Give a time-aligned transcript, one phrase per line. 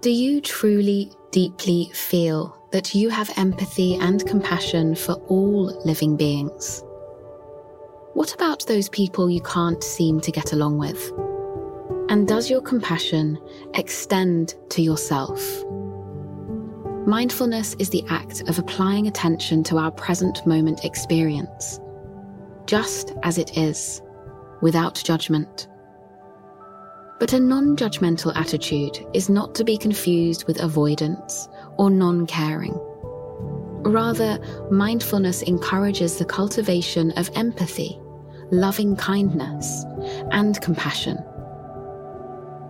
[0.00, 6.84] Do you truly, deeply feel that you have empathy and compassion for all living beings?
[8.14, 11.10] What about those people you can't seem to get along with?
[12.10, 13.40] And does your compassion
[13.74, 15.42] extend to yourself?
[17.04, 21.80] Mindfulness is the act of applying attention to our present moment experience,
[22.66, 24.00] just as it is,
[24.60, 25.66] without judgment.
[27.18, 32.78] But a non judgmental attitude is not to be confused with avoidance or non caring.
[33.82, 34.38] Rather,
[34.70, 37.98] mindfulness encourages the cultivation of empathy,
[38.52, 39.84] loving kindness,
[40.30, 41.16] and compassion.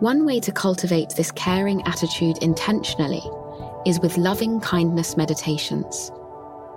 [0.00, 3.22] One way to cultivate this caring attitude intentionally
[3.84, 6.10] is with loving kindness meditations,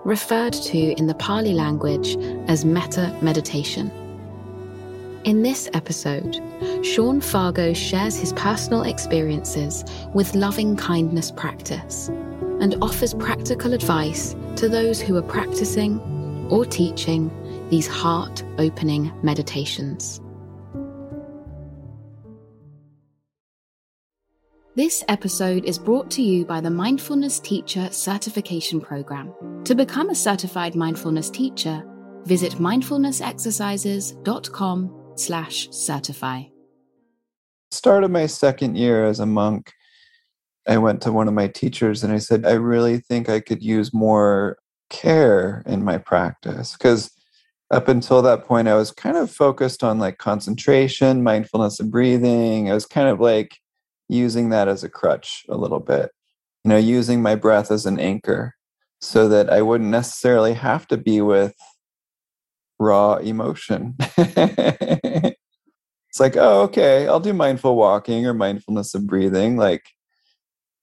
[0.04, 2.18] referred to in the Pali language
[2.50, 3.92] as metta meditation.
[5.24, 6.42] In this episode,
[6.84, 9.86] Sean Fargo shares his personal experiences
[10.16, 12.08] with loving kindness practice
[12.60, 16.00] and offers practical advice to those who are practicing
[16.50, 17.30] or teaching
[17.70, 20.20] these heart opening meditations.
[24.76, 29.32] This episode is brought to you by the Mindfulness Teacher Certification Program.
[29.66, 31.84] To become a certified mindfulness teacher,
[32.26, 36.44] visit mindfulnessexercises.com slash certify.
[37.72, 39.72] Start of my second year as a monk,
[40.68, 43.64] I went to one of my teachers and I said, I really think I could
[43.64, 44.58] use more
[44.90, 46.74] care in my practice.
[46.74, 47.12] Because
[47.72, 52.70] up until that point, I was kind of focused on like concentration, mindfulness of breathing.
[52.70, 53.58] I was kind of like
[54.10, 56.12] using that as a crutch a little bit,
[56.64, 58.56] you know, using my breath as an anchor
[59.00, 61.56] so that I wouldn't necessarily have to be with
[62.82, 63.96] raw emotion.
[64.18, 65.36] it's
[66.20, 69.56] like, oh, okay, I'll do mindful walking or mindfulness of breathing.
[69.56, 69.84] Like,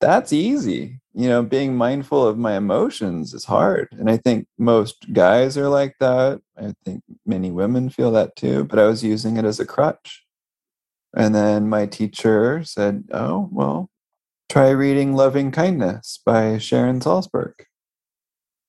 [0.01, 1.01] that's easy.
[1.13, 3.89] You know, being mindful of my emotions is hard.
[3.93, 6.41] And I think most guys are like that.
[6.57, 10.25] I think many women feel that too, but I was using it as a crutch.
[11.17, 13.91] And then my teacher said, Oh, well,
[14.49, 17.55] try reading Loving Kindness by Sharon Salzberg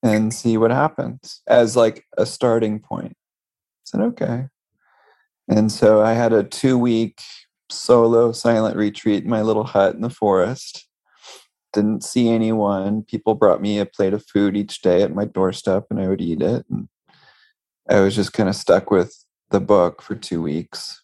[0.01, 3.15] and see what happens as like a starting point.
[3.89, 4.47] Said, Okay.
[5.47, 7.21] And so I had a two week
[7.71, 10.87] solo silent retreat in my little hut in the forest.
[11.73, 13.03] Didn't see anyone.
[13.03, 16.21] People brought me a plate of food each day at my doorstep and I would
[16.21, 16.65] eat it.
[16.69, 16.87] And
[17.89, 21.01] I was just kind of stuck with the book for two weeks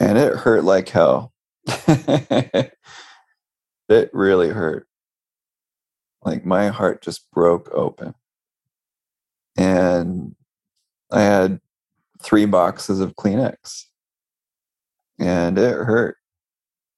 [0.00, 1.32] and it hurt like hell.
[1.66, 2.72] it
[4.12, 4.88] really hurt.
[6.24, 8.14] Like my heart just broke open.
[9.56, 10.34] And
[11.12, 11.60] I had
[12.20, 13.84] three boxes of Kleenex.
[15.18, 16.16] And it hurt.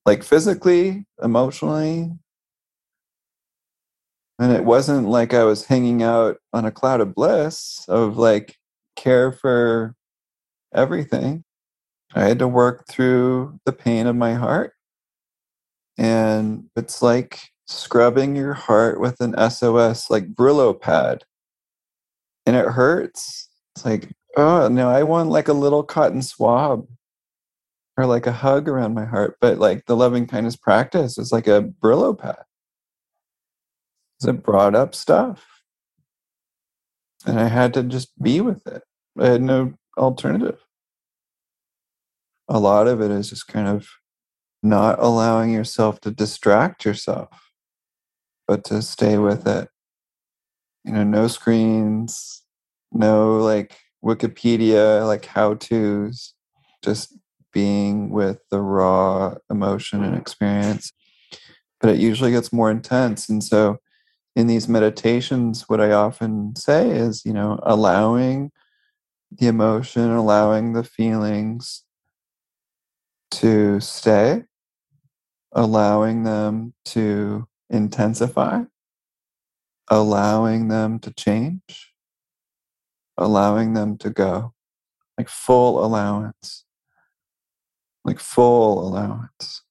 [0.06, 2.10] Like physically, emotionally.
[4.38, 8.56] And it wasn't like I was hanging out on a cloud of bliss of like
[8.96, 9.94] care for
[10.74, 11.44] everything.
[12.14, 14.72] I had to work through the pain of my heart.
[15.96, 21.24] And it's like scrubbing your heart with an SOS, like Brillo pad.
[22.46, 23.48] And it hurts.
[23.74, 26.86] It's like, oh, no, I want like a little cotton swab
[27.96, 29.36] or like a hug around my heart.
[29.40, 32.36] But like the loving kindness practice is like a Brillo pad.
[34.26, 35.44] It brought up stuff.
[37.26, 38.82] And I had to just be with it.
[39.18, 40.64] I had no alternative
[42.48, 43.88] a lot of it is just kind of
[44.62, 47.50] not allowing yourself to distract yourself,
[48.46, 49.68] but to stay with it.
[50.84, 52.43] You know, no screens,
[52.94, 56.34] no like Wikipedia, like how to's,
[56.82, 57.16] just
[57.52, 60.20] being with the raw emotion and mm-hmm.
[60.20, 60.92] experience.
[61.80, 63.28] But it usually gets more intense.
[63.28, 63.78] And so
[64.36, 68.50] in these meditations, what I often say is, you know, allowing
[69.30, 71.84] the emotion, allowing the feelings
[73.32, 74.44] to stay,
[75.52, 78.62] allowing them to intensify,
[79.88, 81.93] allowing them to change,
[83.16, 84.52] allowing them to go,
[85.18, 86.64] like full allowance,
[88.04, 89.62] like full allowance.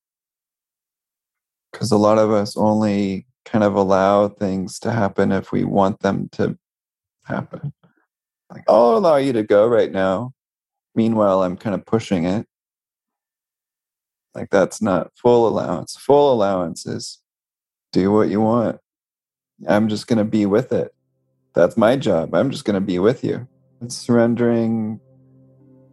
[1.72, 6.00] Because a lot of us only kind of allow things to happen if we want
[6.00, 6.58] them to
[7.24, 7.74] happen.
[8.50, 10.34] Like, I'll allow you to go right now.
[10.96, 12.46] Meanwhile, I'm kind of pushing it.
[14.36, 15.96] Like that's not full allowance.
[15.96, 17.20] Full allowance is
[17.92, 18.80] do what you want.
[19.68, 20.94] I'm just going to be with it.
[21.54, 22.34] That's my job.
[22.34, 23.48] I'm just going to be with you.
[23.82, 25.00] It's surrendering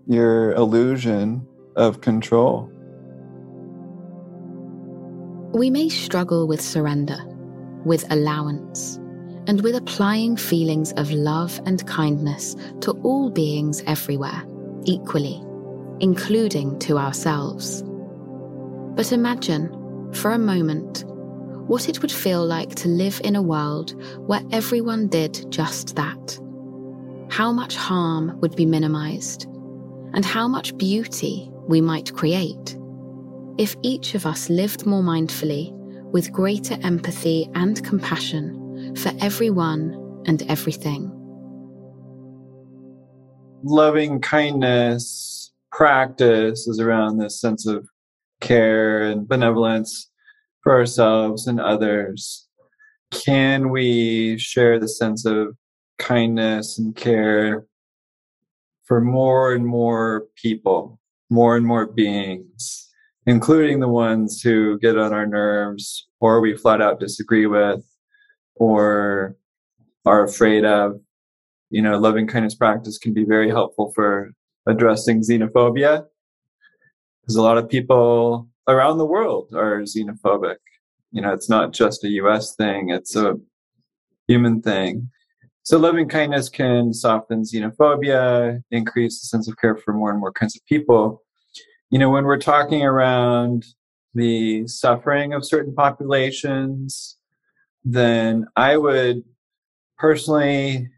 [0.06, 1.46] your illusion
[1.76, 2.70] of control.
[5.52, 7.18] We may struggle with surrender,
[7.84, 8.96] with allowance,
[9.46, 14.44] and with applying feelings of love and kindness to all beings everywhere,
[14.84, 15.42] equally,
[15.98, 17.82] including to ourselves.
[18.94, 19.68] But imagine,
[20.12, 21.04] for a moment,
[21.70, 23.94] what it would feel like to live in a world
[24.26, 26.40] where everyone did just that.
[27.30, 29.44] How much harm would be minimized,
[30.12, 32.76] and how much beauty we might create.
[33.56, 35.70] If each of us lived more mindfully,
[36.10, 41.12] with greater empathy and compassion for everyone and everything.
[43.62, 47.88] Loving kindness practice is around this sense of
[48.40, 50.09] care and benevolence
[50.62, 52.46] for ourselves and others,
[53.10, 55.56] can we share the sense of
[55.98, 57.66] kindness and care
[58.84, 60.98] for more and more people,
[61.28, 62.88] more and more beings,
[63.26, 67.84] including the ones who get on our nerves or we flat out disagree with
[68.56, 69.36] or
[70.06, 71.00] are afraid of?
[71.70, 74.32] You know, loving kindness practice can be very helpful for
[74.66, 76.04] addressing xenophobia
[77.22, 80.56] because a lot of people around the world are xenophobic.
[81.12, 83.34] You know, it's not just a US thing, it's a
[84.28, 85.10] human thing.
[85.62, 90.32] So loving kindness can soften xenophobia, increase the sense of care for more and more
[90.32, 91.22] kinds of people.
[91.90, 93.66] You know, when we're talking around
[94.14, 97.18] the suffering of certain populations,
[97.84, 99.22] then I would
[99.98, 100.88] personally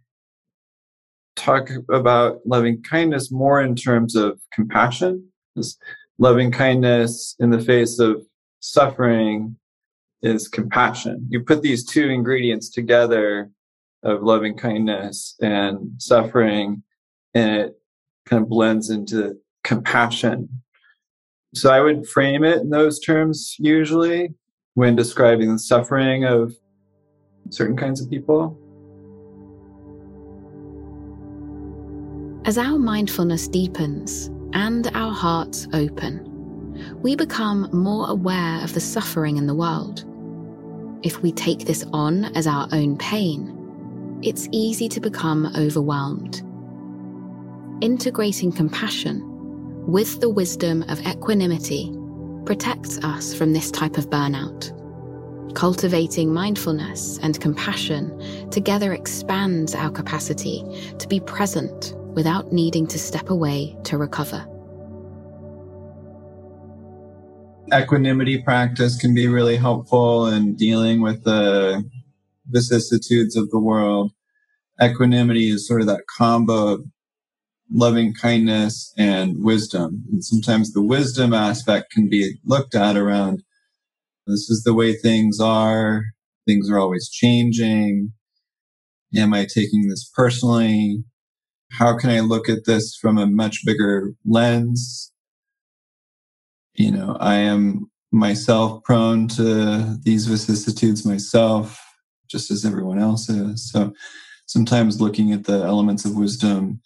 [1.34, 5.28] talk about loving kindness more in terms of compassion
[6.18, 8.22] loving kindness in the face of
[8.60, 9.56] suffering
[10.22, 11.26] is compassion.
[11.28, 13.50] You put these two ingredients together
[14.02, 16.82] of loving kindness and suffering,
[17.34, 17.74] and it
[18.26, 20.48] kind of blends into compassion.
[21.54, 24.34] So I would frame it in those terms usually
[24.74, 26.54] when describing the suffering of
[27.50, 28.58] certain kinds of people.
[32.44, 36.28] As our mindfulness deepens, and our hearts open,
[37.02, 40.04] we become more aware of the suffering in the world.
[41.02, 46.42] If we take this on as our own pain, it's easy to become overwhelmed.
[47.82, 49.20] Integrating compassion
[49.86, 51.92] with the wisdom of equanimity
[52.44, 54.72] protects us from this type of burnout.
[55.54, 60.64] Cultivating mindfulness and compassion together expands our capacity
[60.98, 64.46] to be present without needing to step away to recover.
[67.72, 71.88] Equanimity practice can be really helpful in dealing with the
[72.46, 74.12] vicissitudes of the world.
[74.82, 76.84] Equanimity is sort of that combo of
[77.72, 80.04] loving kindness and wisdom.
[80.12, 83.42] And sometimes the wisdom aspect can be looked at around
[84.26, 86.04] this is the way things are.
[86.46, 88.12] Things are always changing.
[89.16, 91.02] Am I taking this personally?
[91.78, 95.10] How can I look at this from a much bigger lens?
[96.74, 101.80] You know, I am myself prone to these vicissitudes myself,
[102.28, 103.70] just as everyone else is.
[103.70, 103.92] So
[104.46, 106.80] sometimes looking at the elements of wisdom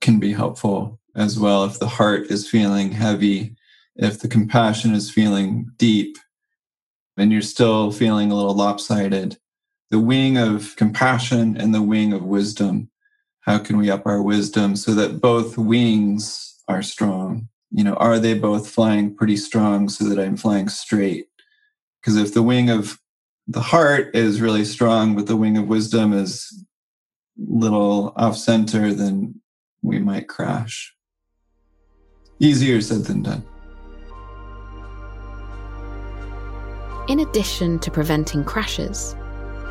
[0.00, 3.56] can be helpful as well if the heart is feeling heavy,
[3.96, 6.16] if the compassion is feeling deep,
[7.16, 9.38] and you're still feeling a little lopsided.
[9.90, 12.89] The wing of compassion and the wing of wisdom
[13.50, 17.48] how can we up our wisdom so that both wings are strong?
[17.72, 21.26] You know are they both flying pretty strong so that i'm flying straight?
[22.00, 23.00] Because if the wing of
[23.48, 26.64] the heart is really strong but the wing of wisdom is
[27.36, 29.40] little off center then
[29.82, 30.94] we might crash.
[32.38, 33.42] Easier said than done.
[37.08, 39.16] In addition to preventing crashes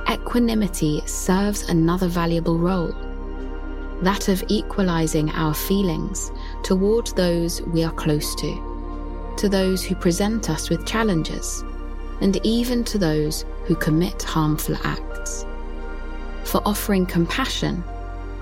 [0.10, 2.94] equanimity serves another valuable role
[4.01, 6.32] that of equalizing our feelings
[6.63, 11.63] toward those we are close to, to those who present us with challenges,
[12.22, 15.46] and even to those who commit harmful acts.
[16.44, 17.84] For offering compassion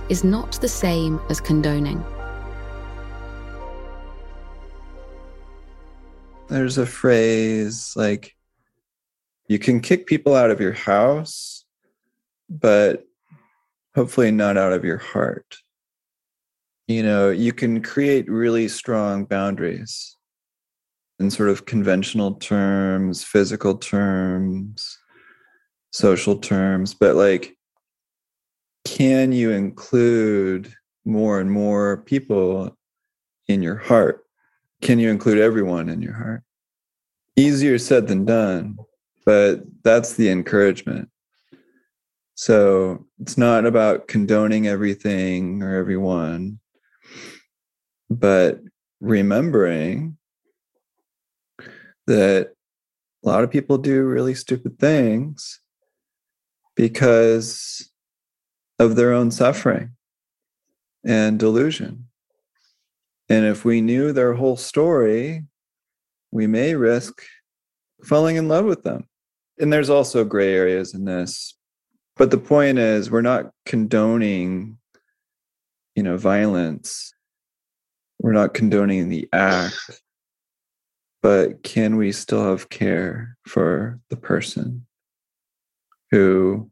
[0.09, 2.03] is not the same as condoning.
[6.47, 8.35] There's a phrase like,
[9.47, 11.65] you can kick people out of your house,
[12.49, 13.06] but
[13.97, 15.57] hopefully not out of your heart.
[16.87, 20.15] You know, you can create really strong boundaries
[21.19, 24.97] in sort of conventional terms, physical terms,
[25.91, 27.57] social terms, but like,
[28.85, 30.71] can you include
[31.03, 32.77] more and more people
[33.47, 34.23] in your heart?
[34.81, 36.43] Can you include everyone in your heart?
[37.37, 38.77] easier said than done,
[39.25, 41.09] but that's the encouragement.
[42.39, 46.59] So it's not about condoning everything or everyone,
[48.11, 48.61] but
[49.01, 50.19] remembering
[52.05, 52.51] that
[53.25, 55.59] a lot of people do really stupid things
[56.75, 57.89] because
[58.77, 59.93] of their own suffering
[61.03, 62.07] and delusion.
[63.29, 65.43] And if we knew their whole story,
[66.29, 67.19] we may risk
[68.03, 69.07] falling in love with them.
[69.57, 71.56] And there's also gray areas in this.
[72.17, 74.77] But the point is, we're not condoning,
[75.95, 77.13] you know, violence.
[78.19, 80.01] We're not condoning the act.
[81.21, 84.85] But can we still have care for the person
[86.11, 86.71] who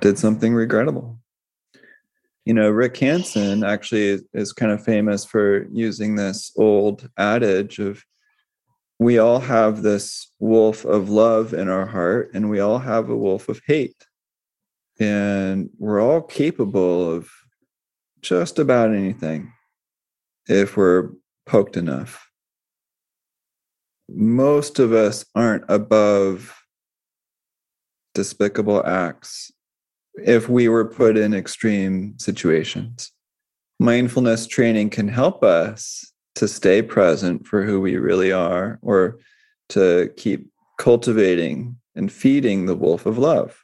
[0.00, 1.22] did something regrettable?
[2.44, 8.04] you know, Rick Hanson actually is, kind of famous for using this old adage of
[9.02, 13.16] we all have this wolf of love in our heart and we all have a
[13.16, 14.06] wolf of hate.
[15.00, 17.30] And we're all capable of
[18.20, 19.52] just about anything
[20.46, 21.10] if we're
[21.46, 22.28] poked enough.
[24.08, 26.54] Most of us aren't above
[28.14, 29.50] despicable acts
[30.14, 33.10] if we were put in extreme situations.
[33.80, 39.18] Mindfulness training can help us to stay present for who we really are or
[39.70, 40.48] to keep
[40.78, 43.58] cultivating and feeding the wolf of love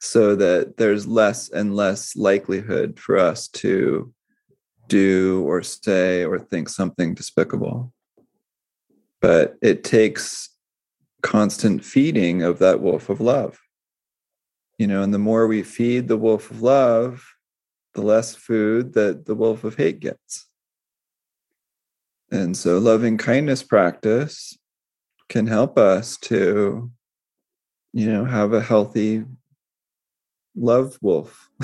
[0.00, 4.12] so that there's less and less likelihood for us to
[4.88, 7.92] do or say or think something despicable.
[9.20, 10.50] But it takes
[11.22, 13.58] constant feeding of that wolf of love
[14.78, 17.24] you know and the more we feed the wolf of love
[17.94, 20.45] the less food that the wolf of hate gets
[22.30, 24.56] and so loving kindness practice
[25.28, 26.90] can help us to
[27.92, 29.24] you know have a healthy
[30.54, 31.50] love wolf.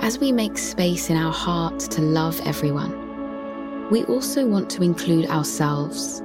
[0.00, 3.02] As we make space in our hearts to love everyone
[3.92, 6.22] we also want to include ourselves.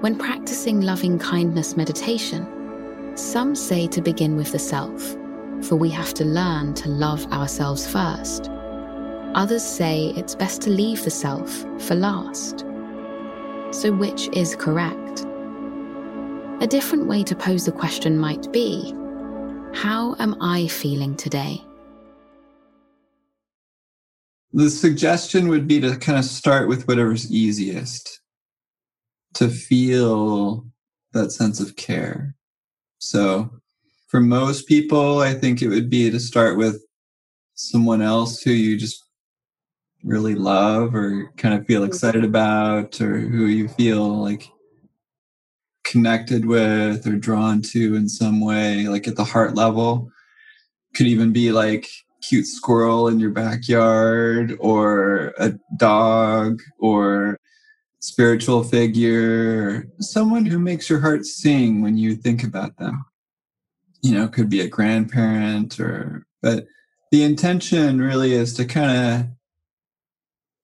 [0.00, 2.44] When practicing loving kindness meditation,
[3.16, 5.14] some say to begin with the self,
[5.62, 8.50] for we have to learn to love ourselves first.
[9.34, 12.60] Others say it's best to leave the self for last.
[13.70, 15.26] So, which is correct?
[16.62, 18.94] A different way to pose the question might be
[19.74, 21.62] How am I feeling today?
[24.54, 28.20] The suggestion would be to kind of start with whatever's easiest
[29.34, 30.66] to feel
[31.12, 32.34] that sense of care.
[32.98, 33.50] So,
[34.16, 36.82] for most people, I think it would be to start with
[37.54, 39.04] someone else who you just
[40.04, 41.88] really love or kind of feel mm-hmm.
[41.88, 44.48] excited about or who you feel like
[45.84, 50.10] connected with or drawn to in some way, like at the heart level.
[50.94, 51.86] Could even be like
[52.26, 57.38] cute squirrel in your backyard or a dog or
[58.00, 63.04] spiritual figure, someone who makes your heart sing when you think about them.
[64.06, 66.66] You know, could be a grandparent or, but
[67.10, 69.26] the intention really is to kind of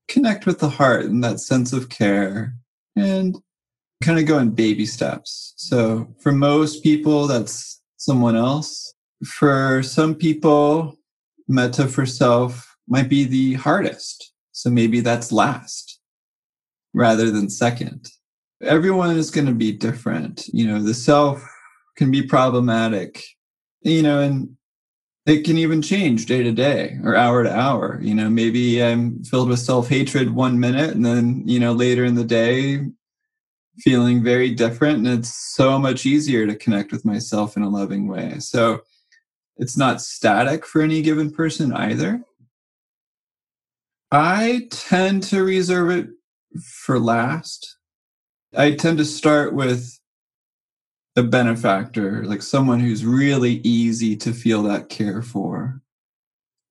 [0.06, 2.54] connect with the heart and that sense of care
[2.94, 3.36] and
[4.02, 5.54] kind of go in baby steps.
[5.56, 8.94] So for most people, that's someone else.
[9.24, 10.96] For some people,
[11.48, 14.32] metta for self might be the hardest.
[14.52, 16.00] So maybe that's last
[16.94, 18.08] rather than second.
[18.62, 20.46] Everyone is going to be different.
[20.52, 21.42] You know, the self
[21.96, 23.24] can be problematic,
[23.82, 24.56] you know, and
[25.26, 28.00] it can even change day to day or hour to hour.
[28.02, 32.04] You know, maybe I'm filled with self hatred one minute and then, you know, later
[32.04, 32.86] in the day,
[33.78, 34.98] feeling very different.
[34.98, 38.38] And it's so much easier to connect with myself in a loving way.
[38.38, 38.82] So
[39.56, 42.22] it's not static for any given person either.
[44.10, 46.08] I tend to reserve it
[46.60, 47.78] for last.
[48.54, 49.98] I tend to start with
[51.16, 55.80] a benefactor, like someone who's really easy to feel that care for.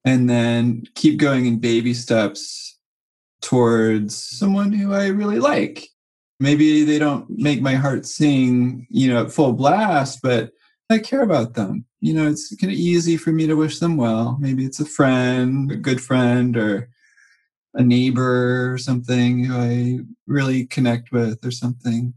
[0.04, 2.80] And then keep going in baby steps
[3.42, 5.88] towards someone who I really like.
[6.40, 10.52] Maybe they don't make my heart sing, you know, at full blast, but
[10.90, 11.86] I care about them.
[12.00, 14.38] You know, it's kind of easy for me to wish them well.
[14.40, 16.90] Maybe it's a friend, a good friend, or
[17.76, 22.14] a neighbor or something who I really connect with or something,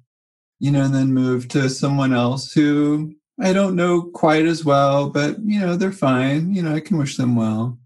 [0.65, 5.11] you know, and then move to someone else who I don't know quite as well,
[5.11, 6.55] but, you know, they're fine.
[6.55, 7.79] You know, I can wish them well.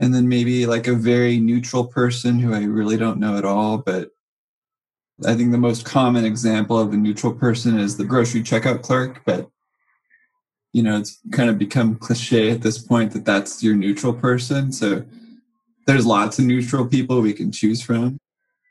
[0.00, 3.78] and then maybe like a very neutral person who I really don't know at all.
[3.78, 4.10] But
[5.26, 9.22] I think the most common example of a neutral person is the grocery checkout clerk.
[9.24, 9.50] But
[10.72, 14.70] you know, it's kind of become cliche at this point that that's your neutral person.
[14.70, 15.04] So
[15.86, 18.18] there's lots of neutral people we can choose from.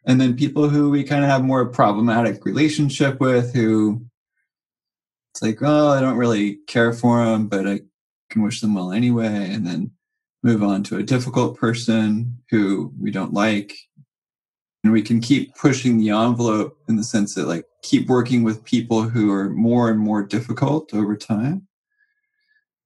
[0.07, 4.05] And then people who we kind of have more problematic relationship with who
[5.31, 7.81] it's like, oh, I don't really care for them, but I
[8.31, 9.51] can wish them well anyway.
[9.51, 9.91] And then
[10.43, 13.75] move on to a difficult person who we don't like.
[14.83, 18.63] And we can keep pushing the envelope in the sense that, like, keep working with
[18.63, 21.67] people who are more and more difficult over time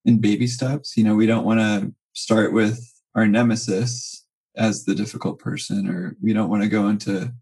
[0.05, 0.97] in baby steps.
[0.97, 4.20] You know, we don't want to start with our nemesis
[4.55, 7.33] as the difficult person, or we don't want to go into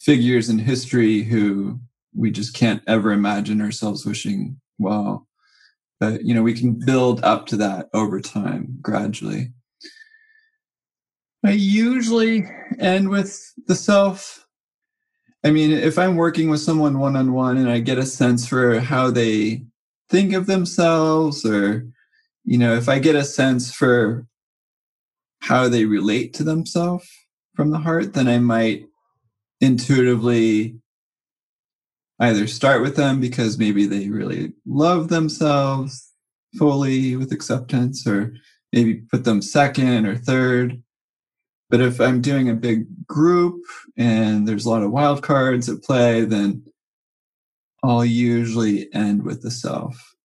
[0.00, 1.80] figures in history who
[2.14, 5.26] we just can't ever imagine ourselves wishing well.
[6.00, 9.52] But you know we can build up to that over time gradually.
[11.44, 12.44] I usually
[12.78, 14.46] end with the self.
[15.44, 19.10] I mean if i'm working with someone one-on-one and i get a sense for how
[19.10, 19.64] they
[20.08, 21.86] think of themselves or
[22.44, 24.26] you know if i get a sense for
[25.40, 27.08] how they relate to themselves
[27.54, 28.84] from the heart then i might
[29.60, 30.76] intuitively
[32.20, 36.12] either start with them because maybe they really love themselves
[36.56, 38.34] fully with acceptance, or
[38.72, 40.82] maybe put them second or third.
[41.68, 43.60] But if I'm doing a big group
[43.96, 46.64] and there's a lot of wild cards at play, then
[47.82, 50.15] I'll usually end with the self.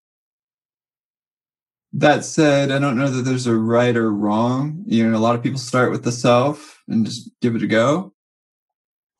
[1.94, 4.84] That said, I don't know that there's a right or wrong.
[4.86, 7.68] You know, a lot of people start with the self and just give it a
[7.68, 8.14] go.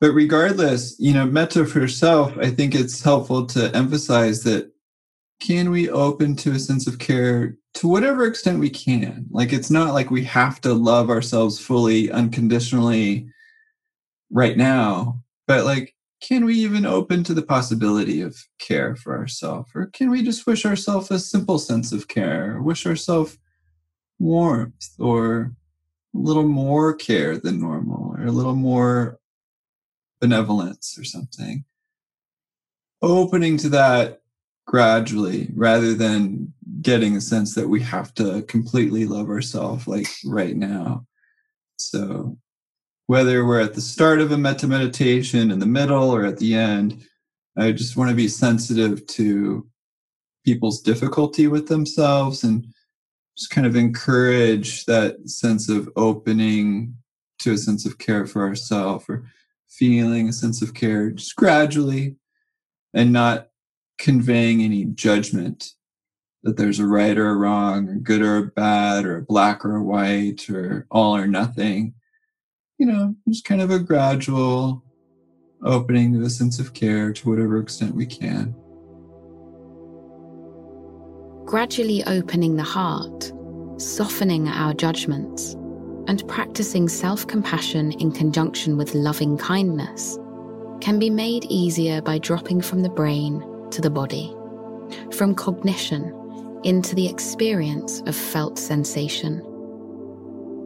[0.00, 4.72] But regardless, you know, Metta for self, I think it's helpful to emphasize that
[5.40, 9.26] can we open to a sense of care to whatever extent we can?
[9.30, 13.28] Like, it's not like we have to love ourselves fully, unconditionally
[14.30, 19.70] right now, but like, can we even open to the possibility of care for ourselves?
[19.74, 23.38] Or can we just wish ourselves a simple sense of care, or wish ourselves
[24.18, 25.52] warmth, or
[26.14, 29.18] a little more care than normal, or a little more
[30.22, 31.64] benevolence or something.
[33.02, 34.22] Opening to that
[34.66, 40.56] gradually rather than getting a sense that we have to completely love ourselves like right
[40.56, 41.04] now.
[41.76, 42.38] So
[43.12, 46.54] whether we're at the start of a metta meditation, in the middle, or at the
[46.54, 47.04] end,
[47.58, 49.66] I just want to be sensitive to
[50.46, 52.66] people's difficulty with themselves and
[53.36, 56.96] just kind of encourage that sense of opening
[57.40, 59.30] to a sense of care for ourselves or
[59.68, 62.16] feeling a sense of care just gradually
[62.94, 63.48] and not
[63.98, 65.74] conveying any judgment
[66.44, 70.48] that there's a right or a wrong, or good or bad, or black or white,
[70.48, 71.92] or all or nothing.
[72.82, 74.82] You know, just kind of a gradual
[75.62, 78.56] opening to a sense of care to whatever extent we can.
[81.44, 83.32] Gradually opening the heart,
[83.80, 85.52] softening our judgments
[86.08, 90.18] and practicing self compassion in conjunction with loving kindness
[90.80, 94.34] can be made easier by dropping from the brain to the body,
[95.12, 99.40] from cognition into the experience of felt sensation.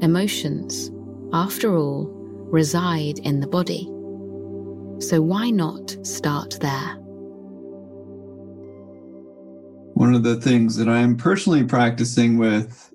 [0.00, 0.90] Emotions,
[1.36, 2.06] after all,
[2.50, 3.84] reside in the body.
[5.00, 6.96] So why not start there?
[9.92, 12.90] One of the things that I'm personally practicing with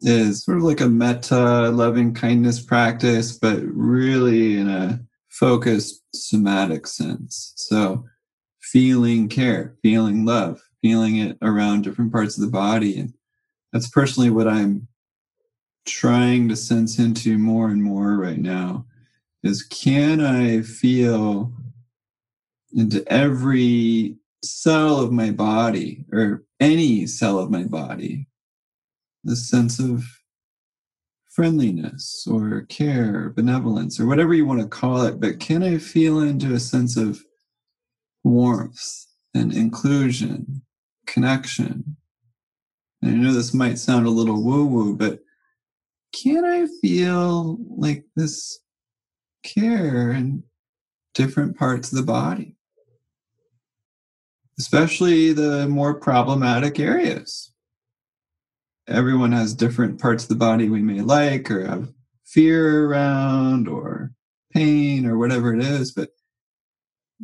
[0.00, 6.88] is sort of like a metta loving kindness practice, but really in a focused somatic
[6.88, 7.52] sense.
[7.54, 8.04] So
[8.60, 12.98] feeling care, feeling love, feeling it around different parts of the body.
[12.98, 13.14] And
[13.72, 14.88] that's personally what I'm
[15.86, 18.84] trying to sense into more and more right now
[19.42, 21.52] is can I feel
[22.74, 28.26] into every cell of my body or any cell of my body
[29.24, 30.04] the sense of
[31.36, 35.20] friendliness or care, or benevolence, or whatever you want to call it.
[35.20, 37.22] But can I feel into a sense of
[38.24, 40.62] warmth and inclusion,
[41.06, 41.96] connection?
[43.02, 45.20] And I know this might sound a little woo woo, but
[46.22, 48.60] can I feel like this
[49.42, 50.42] care in
[51.14, 52.56] different parts of the body?
[54.58, 57.52] Especially the more problematic areas
[58.88, 61.92] everyone has different parts of the body we may like or have
[62.24, 64.12] fear around or
[64.52, 66.10] pain or whatever it is but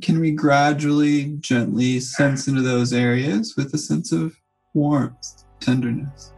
[0.03, 4.37] can we gradually gently sense into those areas with a sense of
[4.75, 6.32] warmth tenderness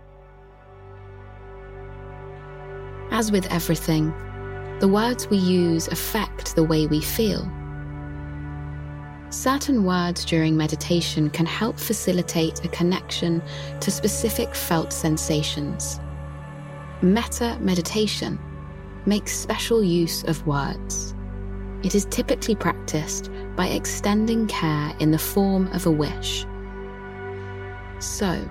[3.10, 4.12] As with everything,
[4.80, 7.50] the words we use affect the way we feel.
[9.30, 13.42] Certain words during meditation can help facilitate a connection
[13.80, 16.00] to specific felt sensations.
[17.02, 18.38] Metta meditation
[19.06, 21.14] makes special use of words.
[21.82, 26.46] It is typically practiced by extending care in the form of a wish.
[27.98, 28.48] So,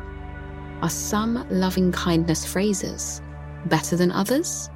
[0.84, 3.23] are some loving kindness phrases
[3.66, 4.70] better than others?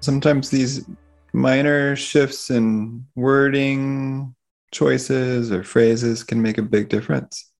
[0.00, 0.84] Sometimes these
[1.32, 4.34] minor shifts in wording
[4.72, 7.50] choices or phrases can make a big difference.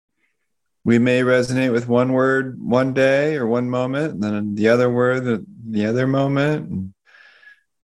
[0.85, 4.91] We may resonate with one word one day or one moment, and then the other
[4.91, 6.95] word the other moment,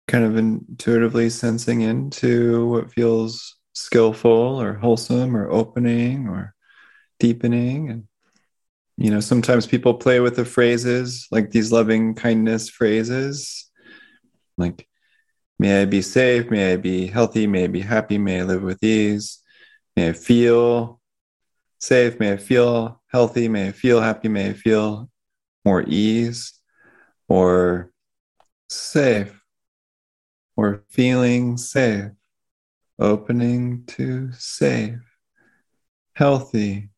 [0.08, 6.54] kind of intuitively sensing into what feels skillful or wholesome or opening or
[7.20, 7.90] deepening.
[7.90, 8.07] And,
[9.00, 13.70] you know, sometimes people play with the phrases like these loving kindness phrases,
[14.56, 14.88] like,
[15.60, 18.62] may I be safe, may I be healthy, may I be happy, may I live
[18.62, 19.38] with ease,
[19.96, 21.00] may I feel
[21.78, 25.08] safe, may I feel healthy, may I feel happy, may I feel
[25.64, 26.54] more ease?
[27.28, 27.92] Or
[28.68, 29.40] safe?
[30.56, 32.10] Or feeling safe,
[32.98, 34.98] opening to safe,
[36.14, 36.88] healthy,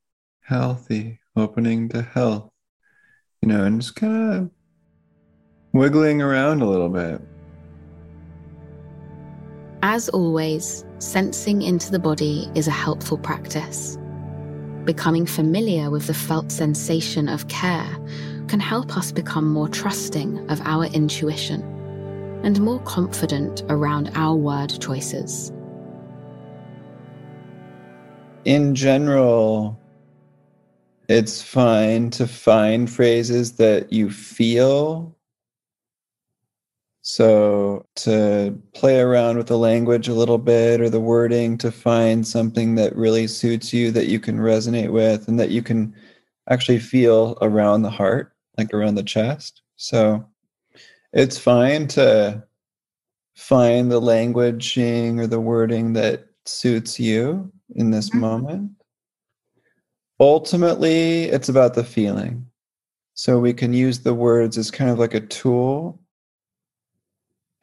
[0.40, 2.50] healthy, opening to health,
[3.42, 4.50] you know, and just kind of
[5.72, 7.20] wiggling around a little bit.
[9.82, 13.96] As always, sensing into the body is a helpful practice.
[14.84, 17.88] Becoming familiar with the felt sensation of care
[18.48, 21.62] can help us become more trusting of our intuition
[22.42, 25.52] and more confident around our word choices.
[28.44, 29.79] In general,
[31.10, 35.16] it's fine to find phrases that you feel.
[37.02, 42.24] So, to play around with the language a little bit or the wording to find
[42.24, 45.92] something that really suits you that you can resonate with and that you can
[46.48, 49.62] actually feel around the heart, like around the chest.
[49.74, 50.24] So,
[51.12, 52.44] it's fine to
[53.34, 58.20] find the languaging or the wording that suits you in this mm-hmm.
[58.20, 58.79] moment.
[60.20, 62.46] Ultimately, it's about the feeling.
[63.14, 66.00] So we can use the words as kind of like a tool.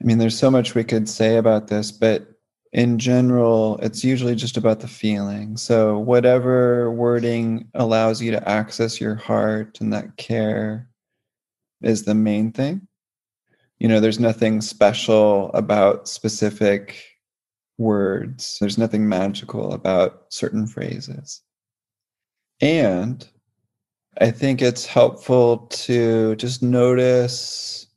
[0.01, 2.27] I mean, there's so much we could say about this, but
[2.73, 5.55] in general, it's usually just about the feeling.
[5.57, 10.89] So, whatever wording allows you to access your heart and that care
[11.81, 12.87] is the main thing
[13.79, 17.03] you know there's nothing special about specific
[17.77, 21.41] words there's nothing magical about certain phrases
[22.61, 23.27] and
[24.19, 27.87] i think it's helpful to just notice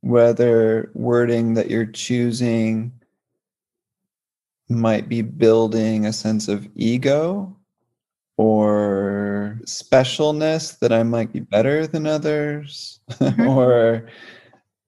[0.00, 2.92] whether wording that you're choosing
[4.68, 7.54] might be building a sense of ego
[8.36, 13.46] or specialness that I might be better than others mm-hmm.
[13.46, 14.08] or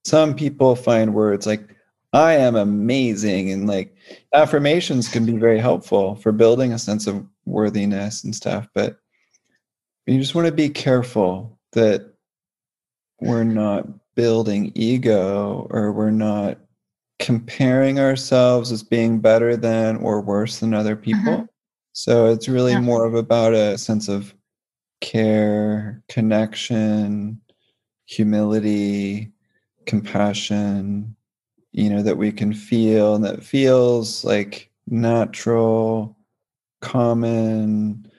[0.04, 1.75] some people find words like
[2.16, 3.94] I am amazing and like
[4.32, 8.98] affirmations can be very helpful for building a sense of worthiness and stuff but
[10.06, 12.14] you just want to be careful that
[13.20, 16.58] we're not building ego or we're not
[17.18, 21.44] comparing ourselves as being better than or worse than other people uh-huh.
[21.92, 22.80] so it's really yeah.
[22.80, 24.34] more of about a sense of
[25.00, 27.40] care connection
[28.06, 29.32] humility
[29.86, 31.16] compassion,
[31.76, 36.16] you know, that we can feel and that feels like natural,
[36.80, 38.10] common,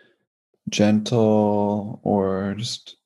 [0.70, 2.98] gentle, or just,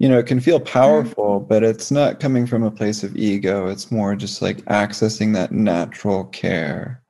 [0.00, 0.66] you know, it can feel mm.
[0.66, 3.68] powerful, but it's not coming from a place of ego.
[3.68, 7.00] It's more just like accessing that natural care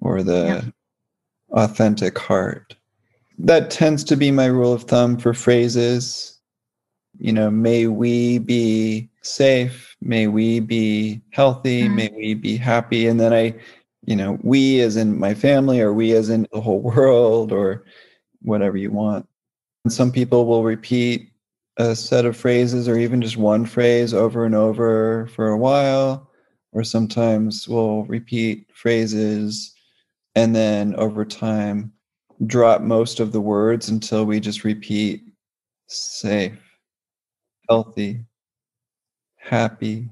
[0.00, 1.62] or the yeah.
[1.62, 2.74] authentic heart.
[3.38, 6.40] That tends to be my rule of thumb for phrases.
[7.18, 11.96] You know, may we be safe may we be healthy mm-hmm.
[11.96, 13.54] may we be happy and then i
[14.06, 17.84] you know we as in my family or we as in the whole world or
[18.42, 19.26] whatever you want
[19.84, 21.32] and some people will repeat
[21.78, 26.30] a set of phrases or even just one phrase over and over for a while
[26.72, 29.74] or sometimes we'll repeat phrases
[30.34, 31.92] and then over time
[32.46, 35.22] drop most of the words until we just repeat
[35.88, 36.58] safe
[37.68, 38.24] healthy
[39.38, 40.10] happy,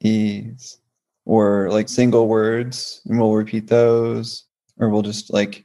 [0.00, 0.78] ease,
[1.24, 4.44] or like single words, and we'll repeat those,
[4.78, 5.64] or we'll just like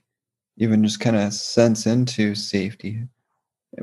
[0.57, 3.03] even just kind of sense into safety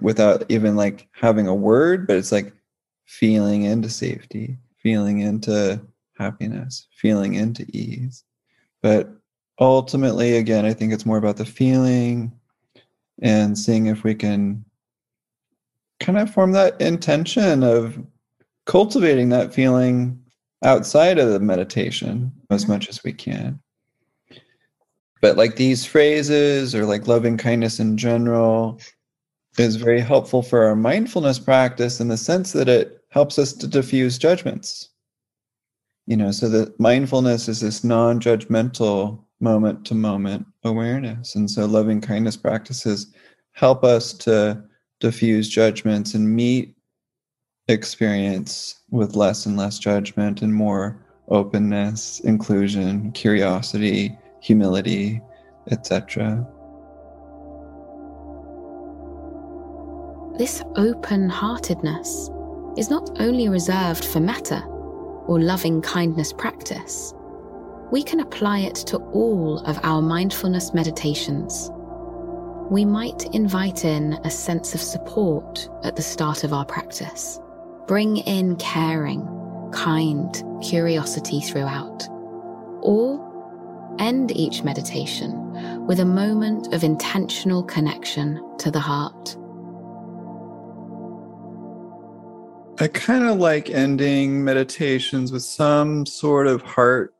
[0.00, 2.52] without even like having a word, but it's like
[3.04, 5.80] feeling into safety, feeling into
[6.18, 8.24] happiness, feeling into ease.
[8.80, 9.10] But
[9.60, 12.32] ultimately, again, I think it's more about the feeling
[13.20, 14.64] and seeing if we can
[16.00, 17.98] kind of form that intention of
[18.66, 20.18] cultivating that feeling
[20.64, 22.72] outside of the meditation as mm-hmm.
[22.72, 23.60] much as we can.
[25.20, 28.80] But like these phrases or like loving kindness in general
[29.58, 33.66] is very helpful for our mindfulness practice in the sense that it helps us to
[33.68, 34.88] diffuse judgments.
[36.06, 41.36] You know, so that mindfulness is this non judgmental moment to moment awareness.
[41.36, 43.12] And so loving kindness practices
[43.52, 44.62] help us to
[45.00, 46.74] diffuse judgments and meet
[47.72, 55.20] experience with less and less judgment and more openness, inclusion, curiosity, humility,
[55.70, 56.46] etc.
[60.38, 62.30] This open heartedness
[62.76, 64.62] is not only reserved for metta
[65.26, 67.14] or loving kindness practice,
[67.92, 71.70] we can apply it to all of our mindfulness meditations.
[72.70, 77.38] We might invite in a sense of support at the start of our practice.
[77.86, 79.26] Bring in caring,
[79.72, 82.08] kind curiosity throughout.
[82.80, 83.20] Or
[83.98, 89.36] end each meditation with a moment of intentional connection to the heart.
[92.80, 97.14] I kind of like ending meditations with some sort of heart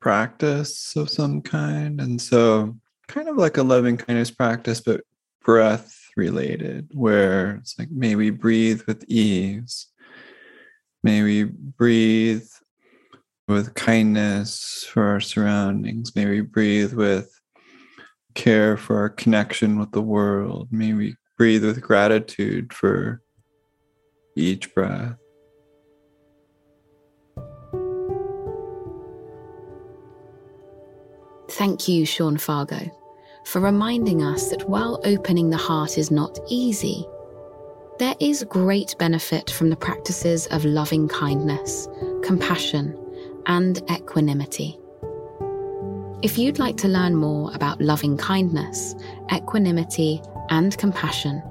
[0.00, 2.00] practice of some kind.
[2.00, 5.02] And so, kind of like a loving kindness practice, but
[5.42, 9.86] breath related, where it's like, may we breathe with ease.
[11.02, 12.46] May we breathe
[13.48, 16.14] with kindness for our surroundings.
[16.14, 17.28] May we breathe with
[18.34, 20.68] care for our connection with the world.
[20.70, 23.22] May we breathe with gratitude for
[24.36, 25.16] each breath.
[31.50, 32.78] Thank you, Sean Fargo,
[33.50, 37.04] for reminding us that while opening the heart is not easy,
[37.98, 41.88] there is great benefit from the practices of loving kindness,
[42.22, 42.96] compassion,
[43.46, 44.78] and equanimity.
[46.22, 48.94] If you'd like to learn more about loving kindness,
[49.34, 51.42] equanimity, and compassion,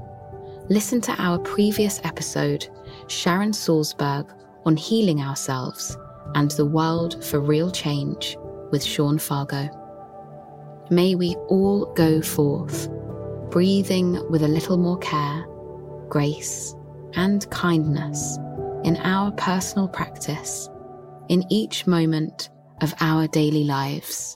[0.70, 2.70] listen to our previous episode,
[3.08, 4.34] Sharon Salzberg,
[4.66, 5.98] on healing ourselves
[6.36, 8.38] and the world for real change
[8.72, 9.79] with Sean Fargo.
[10.92, 12.90] May we all go forth,
[13.52, 15.46] breathing with a little more care,
[16.10, 16.76] grace,
[17.14, 18.38] and kindness
[18.84, 20.68] in our personal practice,
[21.28, 22.50] in each moment
[22.82, 24.36] of our daily lives.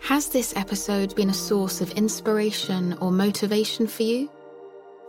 [0.00, 4.30] Has this episode been a source of inspiration or motivation for you?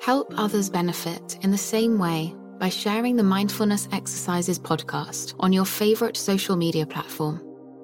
[0.01, 5.65] Help others benefit in the same way by sharing the Mindfulness Exercises podcast on your
[5.65, 7.41] favorite social media platform.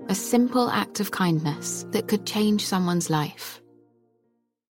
[0.09, 3.60] A simple act of kindness that could change someone's life.